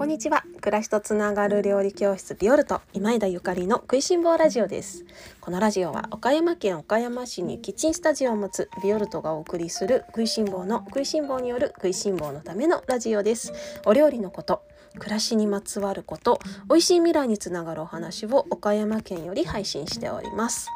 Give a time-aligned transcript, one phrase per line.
[0.00, 0.44] こんにちは。
[0.62, 5.04] 暮らしとつながる料理教室ビオルト今枝ゆかりの食いしん坊ラジオです。
[5.42, 13.52] このラジオは岡山県岡山市にキッチンスタジオを持つビオルトがお送りする食いしん坊の食いしん坊による食いしん坊のためのラジオです。
[13.84, 14.62] お料理のこと
[14.98, 16.40] 暮らしにまつわること
[16.70, 20.66] 美味しい未来につながるお話を岡山県より配信しております。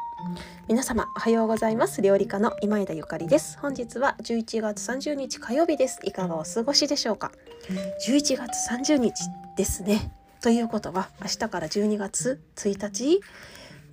[0.67, 2.03] 皆様おはようございます。
[2.03, 3.57] 料理家の今枝ゆかりです。
[3.59, 5.99] 本日は11月30日火曜日です。
[6.03, 7.31] いかがお過ごしでしょうか？
[8.07, 9.13] 11月30日
[9.57, 10.11] ですね。
[10.41, 13.19] ということは明日から12月1日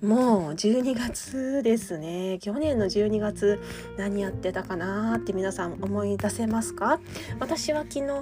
[0.03, 2.37] もう12月ですね。
[2.41, 3.61] 去年の12月
[3.97, 6.99] 何やってたかなって皆さん思い出せますか？
[7.39, 8.21] 私は昨日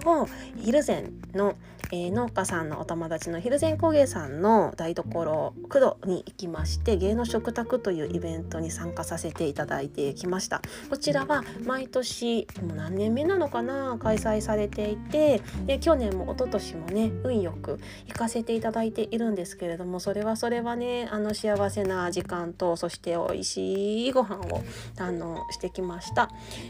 [0.63, 1.55] 蒜山の、
[1.91, 10.61] えー、農家さんのお友達の蒜山工芸さんの台所工藤に行きまして芸能食卓というイベントに参加させていただいてきました。
[10.87, 24.63] こちらは毎年もう何年目なのかな開催されていてで去年も一昨年もね運よく行かせていただいているんですけれどもそれはそれはねあの幸せせな時間とそして美味しいご飯を
[24.97, 26.29] あのしてきました。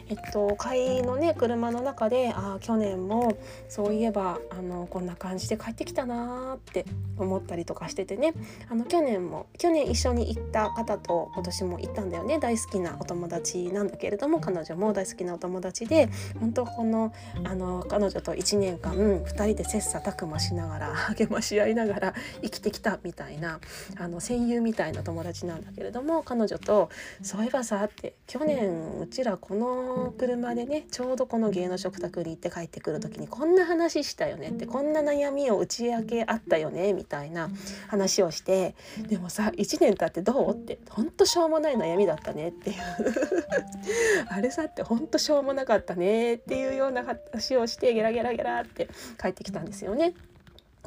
[0.09, 6.85] えっと帰りのね車の中であ去年もそういえばあのこんな感じで帰ってきたなーって
[7.17, 8.33] 思ったりとかしててね
[8.69, 23.59] あの去年も去年一緒に行った方と今年も行ったんだよね大好きなお友達なんだけれども彼女も大好きなお友達で本当このあの彼女と1年間2人で切磋琢磨しながら励まし合いながら生きてきたみたいな
[23.97, 26.89] あの戦友みたいなの友達なんだけれども彼女と
[27.21, 37.49] 「そういえばさ」って去年うちらこの車でねちょうどこの芸能食卓に行って帰ってくる時にこんな話したよねってこんな悩みを打ち明けあったよねみたいな
[37.87, 38.75] 話をして
[39.07, 42.75] でもさ1年経ってどうってほんとしょうもない悩みだったねっていう
[44.29, 50.13] あれさってほんとしょうもなかったねっていうような話をしてゲラゲラゲラって帰ってきたんですよね。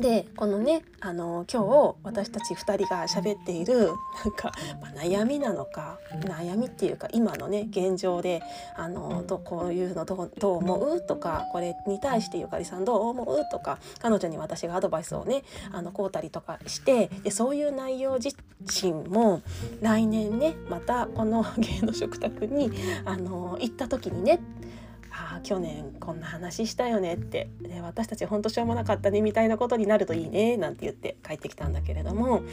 [0.01, 3.93] でこのねあの今日私たち2人が喋っている
[4.25, 8.43] なんか、まあ、悩みなのか悩みっていうか今のね現状で
[8.77, 18.37] あのどこういうのどう思うとかこれに対してゆかりさんどう思うとか彼女に私がアドバイスをねあのこうたりとかしてでそういう内容自
[18.85, 19.43] 身も
[19.81, 22.73] 来年ねまたこの芸能食卓に
[23.05, 24.41] あの行った時にね
[25.17, 32.45] あ去年こんな話したよねってで私たちほんとしょうもなかったねみたいなことになるといいねなんて言って帰ってきたんだけれども本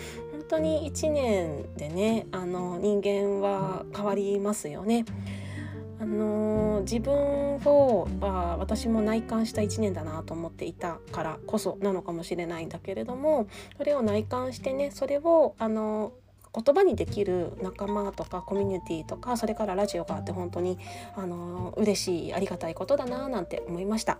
[0.49, 5.05] 当に1年でねあの人間は変わりますよね。
[5.99, 7.13] あの自分
[7.57, 13.47] を、まあ、私も内観した1年だなと思っていたからこそなのかもしれないんだけれども
[13.77, 16.13] それを内観してねそれをあの
[16.53, 20.77] 言葉にできる仲間とかコミュニティとかそれからラジオがあって本当に
[21.15, 24.19] あの嬉しいありがたいことだななんて思いました。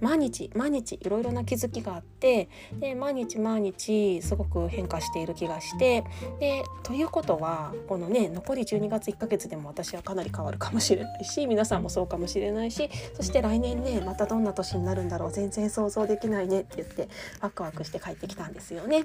[0.00, 6.04] 毎日毎日いろいろな気づきがあってで毎日毎日すごく変化している気がして
[6.38, 17.08] でということはこのね残り12月1ヶ月でも私はかなり変わるかもしれないし皆さんもそうかもしれないしそして来年ねまたどんな年になるんだろう全然想像できないねって言って
[17.40, 19.04] ワクワクして帰ってきたんですよね。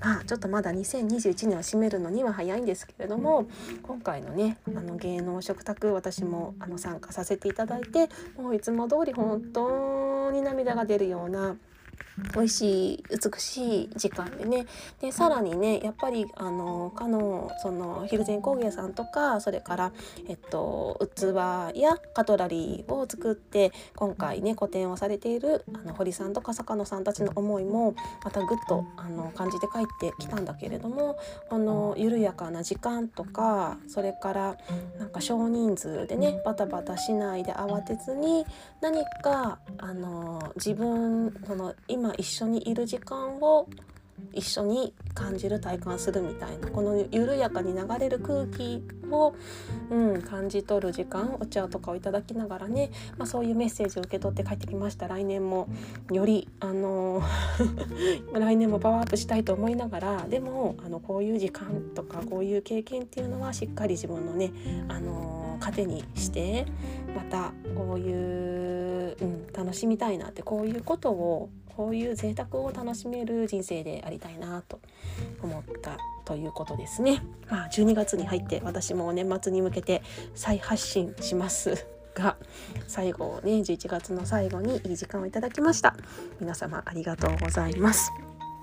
[0.00, 3.46] まあちょっとまだ2021年を締めるのには早いんですけれども
[3.82, 9.89] 今回のねあの芸能食卓私もあの参加させていただいてもういつも通り本当
[10.30, 11.56] に涙が出るような
[12.34, 14.66] 美味しい美しい時間でね。
[15.00, 19.92] でさらにねやっぱりあのかのその蒜山工芸さんとかそれから、
[20.28, 27.94] えっと、器やカトラリーを作って今回ね個展をされているあの堀さんとか坂野さんたちの思いも
[28.24, 31.18] またぐっとあの感じて帰ってきたんだけれども
[31.48, 34.56] あの緩やかな時間とかそれから
[34.98, 38.44] なんか少人数でねバタバタしないで慌てずに
[38.80, 43.68] 何かあの自分その今一緒にいる時間を
[44.32, 49.34] 一緒に感じる体感するみたいなこの緩やかに流れる空気を、
[49.90, 55.68] うん、感じ取る時間お茶とかをいただきながらね、まあ、そういうメッセージを受け取って帰ってきました来年も。
[56.12, 57.22] よりあの
[58.34, 64.52] 来年もパワーアップしたいと思いながらでもあのこういう時間とかこういう経験っていうのはしっかり自分のね
[64.88, 66.66] あの糧にして
[67.14, 74.80] またこういう、うん、楽しみたいなってこういうことをこういう贅沢を楽しめる人生でありたいなと
[75.42, 75.96] 思った
[76.26, 77.22] ということですね。
[77.48, 80.02] まあ、12月に入って私も年末に向けて
[80.34, 82.36] 再発信しますが
[82.86, 85.96] 最後ね11月の最後にいい時間をいただきました
[86.38, 88.12] 皆様ありがとうございます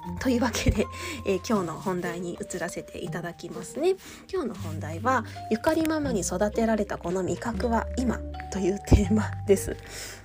[0.20, 0.88] というわけで、
[1.26, 3.96] えー、今日の本題に移らせていただきますね。
[4.32, 8.20] 今日の本題はゆかりママに育てられたこの味覚は今
[8.52, 9.76] というテーマです。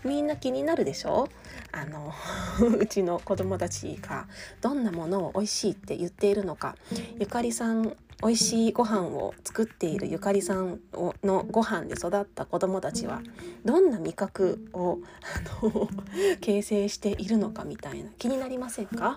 [0.05, 1.29] みんな気になるでしょ？
[1.73, 2.13] あの
[2.79, 4.27] うちの子供たちが
[4.61, 6.77] どんなものを美味しいって言っているのか。
[7.19, 10.79] ゆかりさん美味しいご飯を作っているゆかりさん
[11.25, 13.21] のご飯で育った子どもたちは
[13.65, 14.99] どんな味覚を
[15.61, 15.89] あの
[16.41, 18.11] 形成しているのかみたいな。
[18.19, 19.17] 気になりませんか？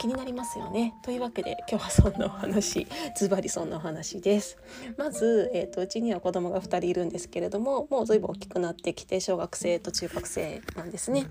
[0.00, 0.94] 気になりますよね。
[1.02, 2.86] というわけで今日はそんなお話
[3.16, 4.58] ズバリそんなお話です。
[4.96, 11.26] まず、えーと、うちには子供が2人いるんですけれどももう随分大きくなってきて小学生と中学生なんですね。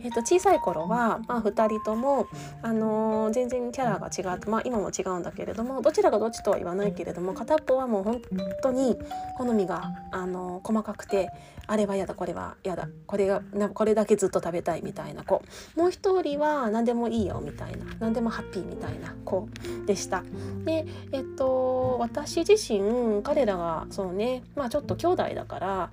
[0.00, 2.26] えーと、小さい頃は、まあ、2人とも、
[2.62, 8.22] あのー、全然キャラが違って、まあ、今も違うんだけれどもどちらがどっちとは言わないけれども片っぽはもう本
[8.62, 8.96] 当に
[9.36, 11.30] 好みが、あのー、細かくて
[11.72, 12.86] あれは嫌だこれは嫌だ。
[13.06, 13.40] これが
[13.72, 15.42] これだけずっと食べたいみたいな子。
[15.74, 17.86] もう一人は何でもいいよみたいな。
[17.98, 19.48] 何でもハッピーみたいな子
[19.86, 20.22] でした。
[20.66, 25.90] でえっと私自身彼らがそうねまあちょっと兄弟だから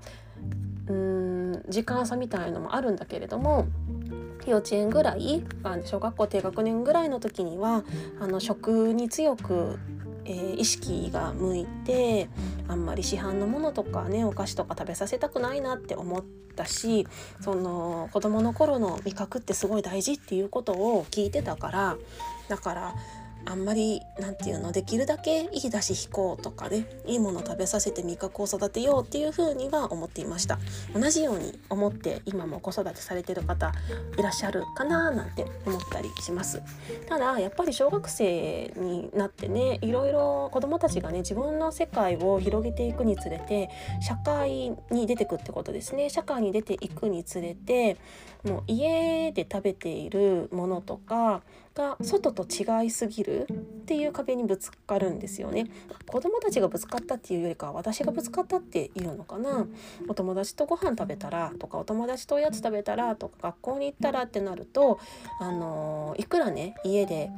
[0.88, 0.96] うー
[1.60, 3.66] ん時間差みたいのもあるんだけれども
[4.46, 5.46] 幼稚園ぐらい
[5.86, 7.86] 小学校低学年ぐらいの時には
[8.20, 9.80] あの食に強く
[10.30, 12.30] えー、意識が向いて
[12.68, 16.24] あんまり市販のものとかねお菓子とか食べさせたくないなって思っ
[16.56, 17.08] たし
[17.42, 21.98] その子どもの頃の味覚ってすごい大事っていうことを聞いてたから
[22.48, 22.96] だから
[23.50, 30.60] あんまりなんていうのできるだけいいだし引こうとかねいいもの食べさせて味覚を育てようっていうふうには思っていました。
[30.94, 33.74] 同じように思って今も子育てされてる方
[34.18, 36.62] いらっしゃるかななんて思ったりします。
[37.08, 43.70] ただやっぱり小学生になってねいろいろ子どもたちがね自分の世界を広げていくにつれて
[44.02, 46.10] 社会に出てくってことですね。
[46.10, 47.98] 社会に出ていくにつれて
[48.44, 51.42] もう家で食べているものとか
[51.76, 53.56] が外と違いすぎるっ
[53.86, 55.68] ていう壁にぶつかるんですよね。
[56.08, 59.68] 子供たちがぶつかったっていうよりかは私がぶつかったっていうのかな。
[60.08, 65.00] お友達とご飯食べたらとかお友達とおやつ食べたらとか学校に行ったらってなると
[65.40, 67.30] あのいくらね家で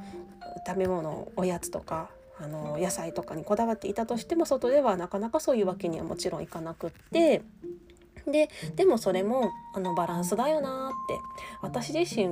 [0.68, 2.10] 食べ物おやつとか
[2.40, 7.42] あの野菜とかにこだわっていたとしても外ではなかなかそういうわけにはもちろんいかなくって。
[8.28, 11.22] ででもそれもあのバランスだよなって。
[11.62, 12.26] 私自身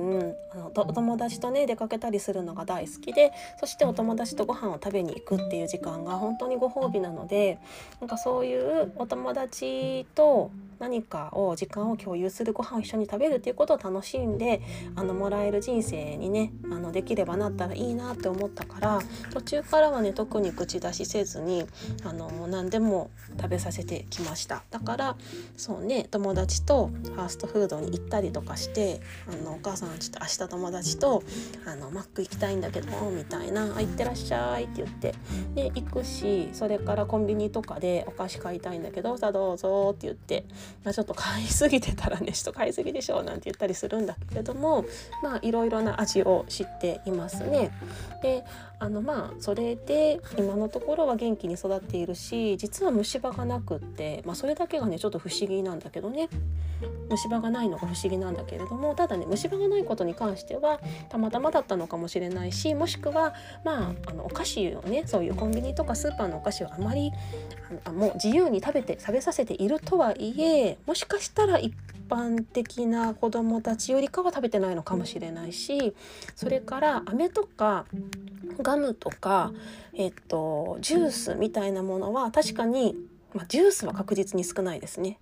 [0.52, 7.58] あのお友達とね出かけたりするのが大好きでそしてお友達とご飯を食べに行くっていう時間が本当にご褒美なので
[8.00, 14.62] なんかそういうお友達と何かを時間を共有するご飯を一緒に食べるっていうことを楽しんで
[14.96, 18.98] あのもらえる人生にねあのできればなったらいいなって思ったから
[19.32, 21.66] 途中からはね特に口出しせずに
[22.02, 24.64] あの何でも食べさせてきました。
[24.70, 25.16] だから
[25.56, 31.22] そうね友達とファーストフードに行ったりとかしてあのお母さんちょっと明日友達と
[31.66, 35.14] あのマック行きたいんだけどみたいな「あ行ってらっしゃい」って言って
[35.54, 40.44] で行くしそれからコンビニとかでお菓子買いたいんだけどさあどうぞって言って
[40.84, 44.84] まあ、ちょっと買いすぎてたらねちょっと買いすぎでしょなんて言ったりするんだけれども
[45.22, 47.70] まあいろいろな味を知っていますね。
[48.22, 48.44] で
[48.80, 56.28] あのまあそれで今のところは元気に育っているし実は虫歯がなくって、まあ、それだけがねちょっと不思議なんだけどね。
[57.10, 60.80] 虫歯がないのが不思議なんだけれどもただね虫歯がないことに関しては
[61.10, 63.34] たまたまだったのかもしれないしもしくは
[63.64, 67.12] まああのお菓子をねそういうコンビニとかスーパーのお菓子をあまり
[67.84, 71.74] あもう自由に食べて食べさせているとはいえもしかしたら一
[72.10, 75.94] 般的な子どもたちよりかは食べてないのかもしれないし
[76.34, 77.86] それから飴とか
[78.60, 79.52] ガムとか、
[79.94, 82.96] えっと、ジュースみたいなものは確かに、
[83.32, 85.18] まあ、ジュースは確実に少ないですね。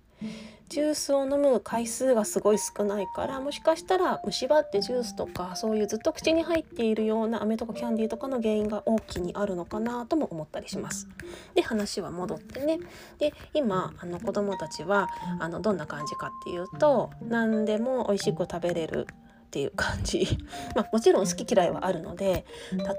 [0.69, 11.07] ジュースを飲む回数がすごい少ないからもしかしたら虫歯ってジュースとかそういうずっと口に入っているような飴とかキャンディーとかの原因が大きにあるのかなとも思ったりします。
[11.55, 12.79] で話は戻ってね
[13.17, 15.09] で今あの子どもたちは
[15.39, 19.07] あのどんな感じかっていうと何でも美味しく食べれる
[19.49, 20.37] っていう感じ、
[20.77, 22.45] まあ、もちろん好き嫌いはあるので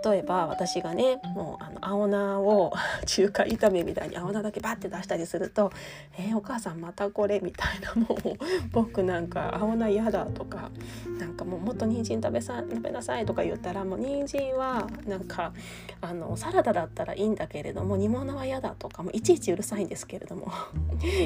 [0.04, 2.72] 例えば私がねもうあの青菜を
[3.06, 5.70] 中華炒めみたいに青菜だけバッて出したりすると
[6.18, 8.18] 「えー、お母さんまたこれ」みたいなもう
[8.72, 10.72] 僕なんか青菜嫌だとか
[11.20, 15.52] なんかもうもっと人参食べさ食べなさいとか言ったらもう人参はなんか
[16.00, 20.50] あのサラダだったらいいんだけれども煮物は嫌だとかもいちいちうるさいんですけれども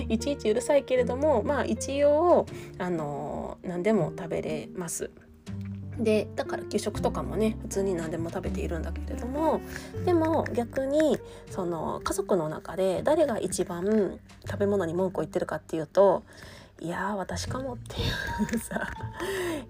[0.08, 2.44] いちいちうるさいけれどもまあ一応
[2.78, 5.10] あの何でも食べれます。
[5.98, 9.60] でだから給食とかもね普通に何でも食べているんだけれども
[10.04, 11.18] でも逆に
[11.50, 16.24] その家族の中で誰が一番食べ物に文句を言ってるかっていうと
[16.80, 18.90] いや私かもっていうさ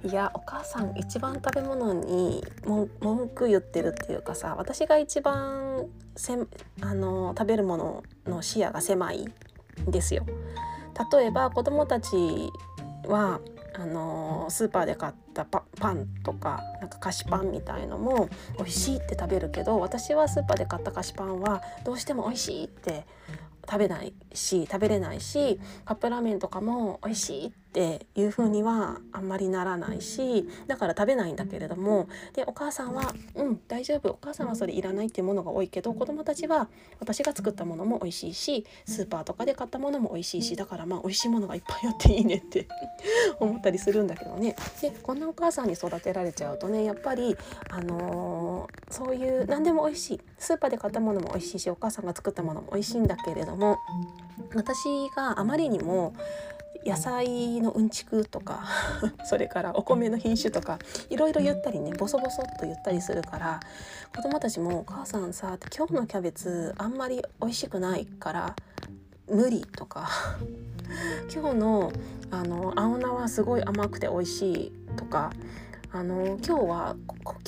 [0.03, 6.39] いやお母さん一番食べ物に文句言ってるっていうかさ私が一番せ
[6.81, 10.25] あの食べるものの視野が狭いんですよ。
[11.13, 12.17] 例えば子供たち
[13.07, 13.41] は
[13.77, 23.05] あのスーパーで買ったパンとかなんか菓子パンみたいのも美味しいって食べるけど私はスーパーで買った菓子パンはどうしても美味しいって
[23.69, 36.69] 食べないし食べれないしカップラーメンとかも美味しいっていう風にはあんまりならないしだから食べないんだけれどもでお母さんは「うん大丈夫お母さんはそれいらない」っていうものが多いけど子供たちは
[37.01, 42.69] 私が作ったものも美味しいしスーパーとかで買ったものも美味しいしだからまあ美味しいものがいっぱいあっていいねって
[43.41, 44.57] 思ったりするんだけどね。
[44.81, 47.37] でこんなお母さんに育てられちゃうとねやっぱり、
[47.71, 50.21] あのー、そういう何でも美味しい。
[50.39, 53.79] スーパーで買ったものも美味しいしお母さんが作ったものも美味しいんだけれども
[54.55, 54.85] 私
[55.17, 56.13] があまりにも
[56.85, 58.65] 野菜のうんちくとか
[59.25, 60.79] それからお米の品種とか
[61.11, 63.61] いろいろ言ったりねボソボソっと言ったりするから
[64.15, 68.57] 子供たちも「お母さんさ今日のキャベツあんまり美味しくないから
[69.29, 70.09] 無理」とか
[71.35, 71.93] 「今日の
[72.31, 75.33] あの青菜はすごい甘くて美味しい」とか
[75.93, 76.97] あの今日は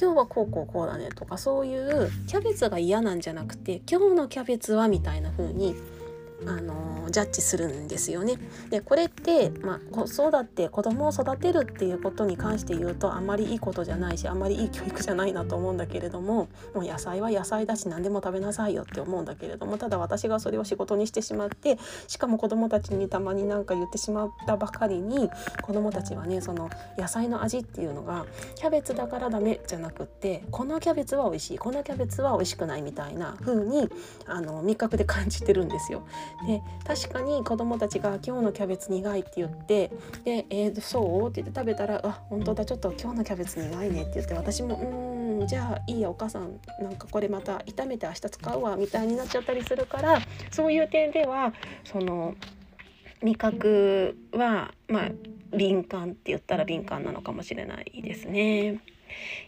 [0.01, 5.75] 今日はこうこうこうだねとかそういうキャベツが嫌なんじゃなくて今日のキャベツはみたいな風に
[6.45, 8.35] あのジャッジするんですよね。
[8.69, 25.31] でこれって、まあ、子育て子供を育てるっていうことに関して言うとあまりいいことじゃないしあまりいい教育じゃないなと思うんだけれどももう野菜は野菜だし何でも食べなさいよって思うんだけれどもただ私がそれを仕事にしてしまってしかも子供たちにたまになんか言ってしまったばかりに
[25.63, 28.27] 子供たちはねその野菜の味っていうのが
[28.57, 33.89] キャベツだからダメじゃなくってこのキャベツは美味しいこのキャベツは美味しくないみたいな風に
[34.27, 36.07] あの味覚で感じてるんですよ。
[36.47, 39.91] で確かに子供たちが「今日のキャベツ苦い」って言って
[40.25, 44.77] 「でえー、そう?」って言って食べたら「あ本当だちょっと今日のキャベツ苦いね」って言って私も
[45.41, 50.19] 「うんじゃあいいやお母さんなんかこれまた炒めて明日使うわ」みたいになっちゃったりするから
[50.51, 51.53] そういう点では
[51.85, 52.35] その
[53.23, 55.11] 味覚はまあ
[55.57, 58.81] 敏感って言ったら敏感なのかもしれないですね。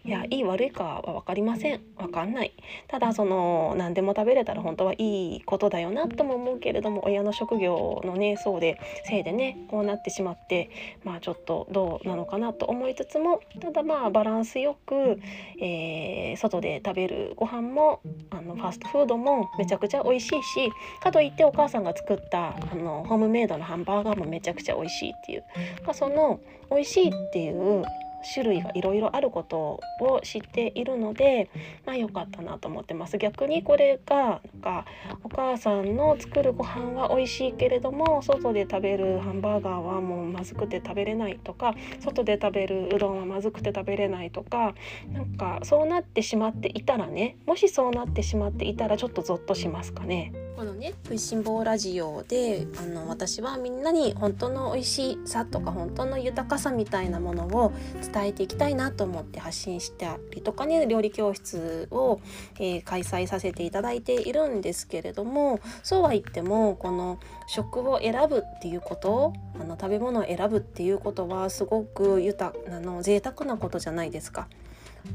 [0.04, 1.80] いやいい悪いかは分かりません。
[1.96, 2.52] 分かんない。
[2.88, 10.70] ただその何でも食べれたら本当はいいことだよなとも思うけれども親の職業のねそうでせいでねこうなってしまって
[11.04, 15.20] まあちょっとどうなのかなと思いつつもただまあバランスよく、
[15.60, 18.00] えー、外で食べるご飯も
[18.30, 20.70] あのファストフードもめちゃくちゃ美味しいし
[21.02, 25.44] かといってお母さんが作ったあのホームメイドのハンバーガーもめちゃくちゃ美味しいっていう、
[25.84, 27.84] まあ、その美味しいっていう
[28.22, 31.50] 種類がいろいろあることを知っているので
[31.86, 34.84] まあ良かったなと思ってます逆にこれがなんか
[35.22, 44.74] お母さんの作るご飯は美味しいけれども外で食べるハンバーガーはもうまずくて食べれないとか外で食べるうどんはまずくて食べれないとか
[45.12, 50.47] なんかそうなってしまっていたらねもしそうなってしまっていたらちょっとゾッとしますかね。
[50.58, 57.72] このね「食いしん坊ラジオで」あの私はみんなに本当の美味しさとか本当の豊かさみたいなものを
[58.12, 62.18] 伝えていきたいなと思って発信したりとかね料理教室を、
[62.58, 74.48] えー、開催させていただいているんですけれどもそうは言ってもこの食を選ぶっていうことあの食べ物を選ぶっていうことはすごく豊あの贅沢なことじゃないですか。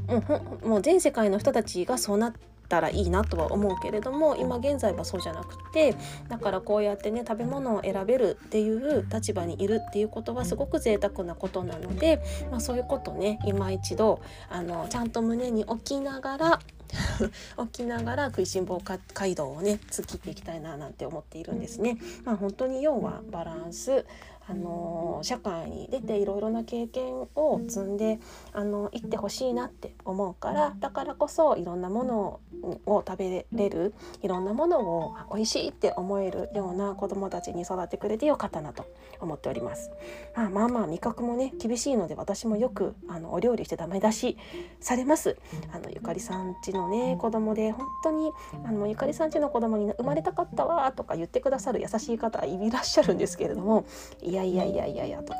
[0.08, 0.22] も
[0.64, 5.96] うもう全世界の人たちがそうなってたらいいなとは思うけれども今現在はそうじゃなくて
[6.28, 16.60] だからこうやってね食べ物を選べるっていう立場にいるっていうことはすごく贅沢なことなので、まあ、そういうことね今一度あのちゃんと胸に置きながら
[17.56, 18.80] 置きながら食いしん坊
[19.14, 21.98] 街道をね突っ切っていきたいななんて思っているんですね。
[22.24, 24.04] まあ、本当に要はバランス
[24.46, 28.18] あの社会に出ていろいろな経験を積んで
[28.52, 32.40] あの行ってほしいなって思うからだからこそいろんなもの
[32.86, 38.86] を食べれるいろんなものを美味しいって思えるような子どもたちに育ってくれてよかったなと
[39.20, 39.90] 思っております。
[40.34, 44.36] まあ、まあまあ味覚もね厳しいので私もよくあのお料理してダメ出し
[44.80, 45.36] されます。
[45.72, 48.30] あのゆかりさんちのね子供で本当に
[48.66, 53.86] あのゆかりさんちの子供に生まれたかったわとか言ってくださる優しい方いらっしゃるんですけれども
[54.22, 55.32] いやいやいやいやいやと。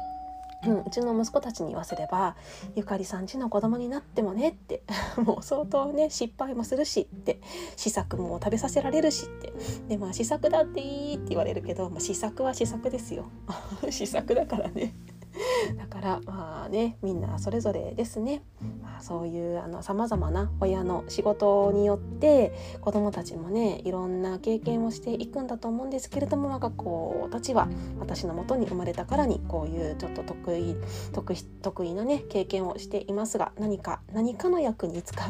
[0.67, 2.37] うん、うちの息子たちに言わせれば
[2.75, 4.83] ゆかりさんちの子供になってもねって。
[5.17, 7.41] もう相当ね失敗もするしって。
[7.77, 9.53] 試作も食べさせられるしって。
[9.89, 13.27] でまあ試作だっていいって言われるけど、まあ、試作は試作ですよ。
[13.91, 14.95] 試作だからね
[15.77, 18.43] だからまあねみんなそれぞれですね、
[18.83, 30.77] まあ、そういうさまざまな親の仕事によって子どもたちもねいろんな経験をしていくんだと思うんですけれども我が子たちは私のもとに生まれたからにこういうちょっと得意
[31.13, 35.21] 得得意なね経験をしていますが何か何かの役に使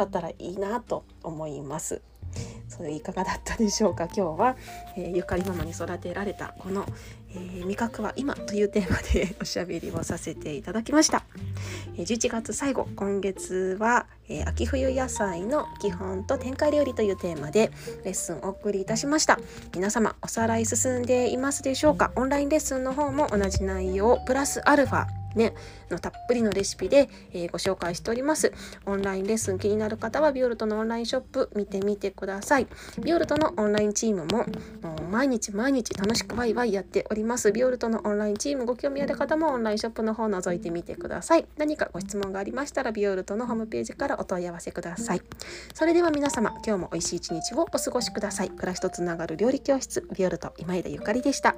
[0.00, 2.02] ったらいいなと思います。
[2.68, 4.04] それいかがだったでしょうか。
[4.04, 4.56] 今日は、
[4.96, 6.86] えー、ゆかりママに育てられたこの、
[7.30, 11.24] えー、味覚は今というテーマでおしゃべりをさせていただきました、
[11.96, 17.70] えー、11月最後今月は、え秋冬野菜の基本と展開料理というテーマで
[18.04, 19.38] レッスンをお送りいたしました。
[19.74, 22.12] 皆様おさらい進んでいますでしょうか。
[22.14, 25.54] オンラインレッスンの方も同じ内容プラスアルファね
[25.90, 28.52] のたっぷりのレシピで、えー、ご紹介しております。
[28.86, 32.66] オンラインレッスン気になる方はビオルトのオンラインショップ見てみてください。
[33.02, 34.46] ビオルトのオンラインチームも
[35.10, 37.52] 毎日毎日楽しくワイワイやっております。
[37.52, 41.46] ビオルトのオンラインチームご興味ある方もオンラインショップの方を覗いてみてください。
[41.56, 45.22] 何かご質問がありましたらビオルトのホームページからお問い合わせください。
[45.74, 48.50] それでは皆様今日も美味しい一日をお過ごしください。
[48.50, 51.54] 暮らしとつながる料理教室ビオルト今枝ゆかりでした。